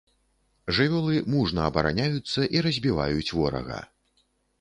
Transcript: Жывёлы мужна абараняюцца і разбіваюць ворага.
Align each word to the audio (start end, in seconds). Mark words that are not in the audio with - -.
Жывёлы 0.77 1.19
мужна 1.33 1.67
абараняюцца 1.71 2.45
і 2.57 2.65
разбіваюць 2.67 3.33
ворага. 3.41 3.79